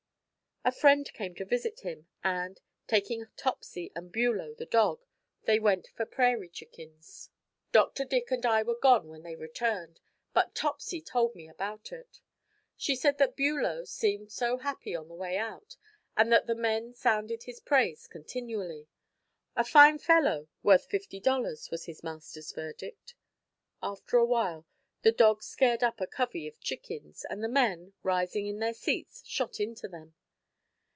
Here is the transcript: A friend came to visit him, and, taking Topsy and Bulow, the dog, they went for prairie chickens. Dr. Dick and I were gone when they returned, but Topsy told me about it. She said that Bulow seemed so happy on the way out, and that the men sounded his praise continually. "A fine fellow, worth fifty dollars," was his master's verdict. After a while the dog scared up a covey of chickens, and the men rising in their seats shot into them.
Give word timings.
A 0.63 0.71
friend 0.71 1.11
came 1.13 1.33
to 1.37 1.43
visit 1.43 1.79
him, 1.79 2.05
and, 2.23 2.61
taking 2.85 3.25
Topsy 3.35 3.91
and 3.95 4.11
Bulow, 4.11 4.53
the 4.53 4.67
dog, 4.67 5.03
they 5.45 5.57
went 5.59 5.87
for 5.95 6.05
prairie 6.05 6.49
chickens. 6.49 7.31
Dr. 7.71 8.05
Dick 8.05 8.29
and 8.29 8.45
I 8.45 8.61
were 8.61 8.77
gone 8.77 9.07
when 9.07 9.23
they 9.23 9.35
returned, 9.35 9.99
but 10.33 10.53
Topsy 10.53 11.01
told 11.01 11.33
me 11.33 11.47
about 11.49 11.91
it. 11.91 12.19
She 12.77 12.95
said 12.95 13.17
that 13.17 13.35
Bulow 13.35 13.85
seemed 13.85 14.31
so 14.31 14.57
happy 14.57 14.95
on 14.95 15.07
the 15.07 15.15
way 15.15 15.35
out, 15.35 15.77
and 16.15 16.31
that 16.31 16.45
the 16.45 16.53
men 16.53 16.93
sounded 16.93 17.41
his 17.45 17.59
praise 17.59 18.05
continually. 18.07 18.87
"A 19.55 19.63
fine 19.65 19.97
fellow, 19.97 20.47
worth 20.61 20.85
fifty 20.85 21.19
dollars," 21.19 21.71
was 21.71 21.85
his 21.85 22.03
master's 22.03 22.51
verdict. 22.51 23.15
After 23.81 24.17
a 24.17 24.25
while 24.27 24.67
the 25.01 25.11
dog 25.11 25.41
scared 25.41 25.81
up 25.81 25.99
a 25.99 26.05
covey 26.05 26.47
of 26.47 26.59
chickens, 26.59 27.25
and 27.31 27.43
the 27.43 27.49
men 27.49 27.93
rising 28.03 28.45
in 28.45 28.59
their 28.59 28.75
seats 28.75 29.23
shot 29.25 29.59
into 29.59 29.87
them. 29.87 30.13